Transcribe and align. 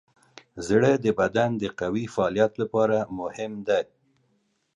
زړه 0.67 0.91
د 1.03 1.05
بدن 1.19 1.49
د 1.61 1.63
قوي 1.79 2.05
فعالیت 2.13 2.51
لپاره 2.61 2.97
مهم 3.19 3.53
دی. 3.67 3.83